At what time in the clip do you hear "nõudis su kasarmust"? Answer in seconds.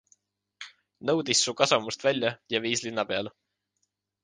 1.09-2.07